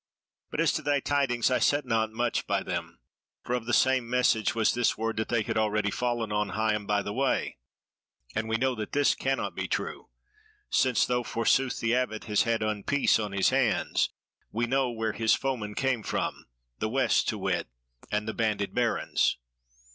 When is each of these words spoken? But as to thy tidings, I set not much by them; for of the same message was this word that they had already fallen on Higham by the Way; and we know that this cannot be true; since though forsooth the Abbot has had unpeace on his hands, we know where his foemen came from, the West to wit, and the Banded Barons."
But 0.49 0.59
as 0.59 0.71
to 0.73 0.81
thy 0.81 0.99
tidings, 0.99 1.51
I 1.51 1.59
set 1.59 1.85
not 1.85 2.11
much 2.11 2.47
by 2.47 2.63
them; 2.63 2.97
for 3.43 3.53
of 3.53 3.67
the 3.67 3.71
same 3.71 4.09
message 4.09 4.55
was 4.55 4.73
this 4.73 4.97
word 4.97 5.17
that 5.17 5.29
they 5.29 5.43
had 5.43 5.59
already 5.59 5.91
fallen 5.91 6.31
on 6.31 6.49
Higham 6.53 6.87
by 6.87 7.03
the 7.03 7.13
Way; 7.13 7.59
and 8.33 8.49
we 8.49 8.57
know 8.57 8.73
that 8.73 8.93
this 8.93 9.13
cannot 9.13 9.53
be 9.53 9.67
true; 9.67 10.09
since 10.71 11.05
though 11.05 11.21
forsooth 11.21 11.79
the 11.79 11.93
Abbot 11.93 12.23
has 12.23 12.41
had 12.41 12.61
unpeace 12.61 13.23
on 13.23 13.31
his 13.31 13.49
hands, 13.49 14.09
we 14.51 14.65
know 14.65 14.89
where 14.89 15.13
his 15.13 15.35
foemen 15.35 15.75
came 15.75 16.01
from, 16.01 16.47
the 16.79 16.89
West 16.89 17.27
to 17.29 17.37
wit, 17.37 17.67
and 18.11 18.27
the 18.27 18.33
Banded 18.33 18.73
Barons." 18.73 19.37